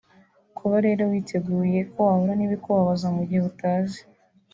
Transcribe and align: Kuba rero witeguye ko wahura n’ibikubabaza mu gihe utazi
Kuba 0.57 0.75
rero 0.85 1.01
witeguye 1.11 1.79
ko 1.91 1.97
wahura 2.07 2.33
n’ibikubabaza 2.35 3.07
mu 3.15 3.23
gihe 3.29 3.41
utazi 3.51 4.01